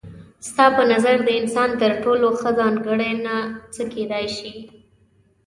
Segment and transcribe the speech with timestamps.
[0.49, 3.35] ستا په نظر د انسان تر ټولو ښه ځانګړنه
[3.73, 4.53] څه کيدای شي؟